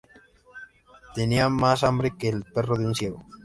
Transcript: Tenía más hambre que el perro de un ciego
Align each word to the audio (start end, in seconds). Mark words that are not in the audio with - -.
Tenía 1.13 1.47
más 1.47 1.83
hambre 1.83 2.17
que 2.17 2.27
el 2.27 2.43
perro 2.43 2.75
de 2.75 2.87
un 2.87 2.95
ciego 2.95 3.23